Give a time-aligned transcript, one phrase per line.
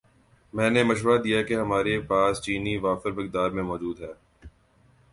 [0.53, 4.13] میں نے مشورہ دیا کہ ہماری پاس چینی وافر مقدار میں موجود ہے